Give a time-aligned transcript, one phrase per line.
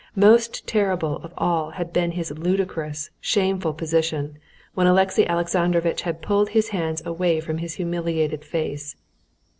[0.17, 4.39] Most terrible of all had been his ludicrous, shameful position
[4.73, 8.95] when Alexey Alexandrovitch had pulled his hands away from his humiliated face.